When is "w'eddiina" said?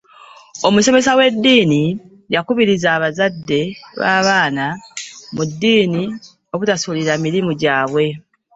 1.17-1.81